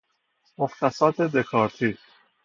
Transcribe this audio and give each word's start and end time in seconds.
مختصات 0.57 1.15
دکارتی 1.21 1.97